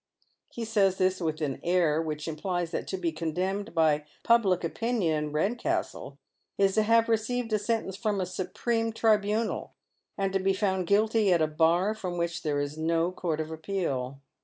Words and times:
He 0.49 0.65
says 0.65 0.97
this 0.97 1.19
with 1.21 1.41
an 1.41 1.59
air 1.61 2.01
which 2.01 2.27
implies 2.27 2.71
that 2.71 2.87
to 2.87 2.97
be 2.97 3.11
condemned 3.11 3.75
by 3.75 4.05
public 4.23 4.63
opinion 4.63 5.25
in 5.25 5.31
Eedcastle 5.31 6.17
is 6.57 6.73
to 6.73 6.81
have 6.81 7.07
received 7.07 7.51
sentence 7.61 7.97
from 7.97 8.19
a 8.19 8.25
supreme 8.25 8.93
tribunal, 8.93 9.75
and 10.17 10.33
to 10.33 10.39
be 10.39 10.53
found 10.55 10.87
guilty 10.87 11.31
at 11.31 11.39
a 11.39 11.45
bar 11.45 11.93
from 11.93 12.17
which 12.17 12.41
there 12.41 12.59
is 12.59 12.79
no 12.79 13.11
court 13.11 13.39
of 13.39 13.51
appeal. 13.51 14.19